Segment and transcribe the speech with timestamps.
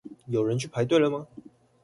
[0.25, 1.27] 有人去排隊了嗎？